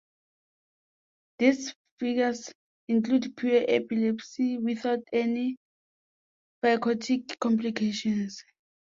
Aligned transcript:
These 1.37 1.75
figures 1.99 2.51
include 2.87 3.37
pure 3.37 3.63
epilepsy 3.67 4.57
without 4.57 5.01
any 5.13 5.57
psychotic 6.63 7.37
complications. 7.39 8.43